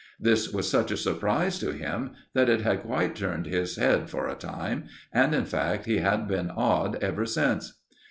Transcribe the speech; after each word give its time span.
This 0.19 0.51
was 0.51 0.67
such 0.67 0.89
a 0.89 0.97
surprise 0.97 1.59
to 1.59 1.73
him 1.73 2.13
that 2.33 2.49
it 2.49 2.61
had 2.61 2.81
quite 2.81 3.13
turned 3.15 3.45
his 3.45 3.75
head 3.75 4.09
for 4.09 4.27
a 4.27 4.33
time, 4.33 4.85
and, 5.13 5.35
in 5.35 5.45
fact, 5.45 5.85
he 5.85 5.99
had 5.99 6.27
been 6.27 6.49
odd 6.49 6.95
ever 7.03 7.27
since. 7.27 7.73